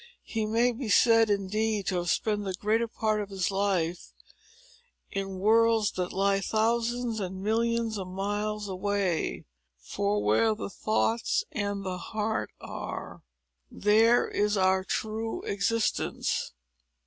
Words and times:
He 0.25 0.47
may 0.47 0.71
be 0.71 0.89
said, 0.89 1.29
indeed, 1.29 1.85
to 1.85 1.97
have 1.97 2.09
spent 2.09 2.43
the 2.43 2.55
greater 2.55 2.87
part 2.87 3.21
of 3.21 3.29
his 3.29 3.51
life 3.51 4.13
in 5.11 5.37
worlds 5.37 5.91
that 5.91 6.11
lie 6.11 6.41
thousands 6.41 7.19
and 7.19 7.43
millions 7.43 7.99
of 7.99 8.07
miles 8.07 8.67
away; 8.67 9.45
for 9.77 10.23
where 10.23 10.55
the 10.55 10.71
thoughts 10.71 11.43
and 11.51 11.83
the 11.85 11.99
heart 11.99 12.49
are, 12.59 13.21
there 13.69 14.27
is 14.27 14.57
our 14.57 14.83
true 14.83 15.43
existence. 15.43 16.51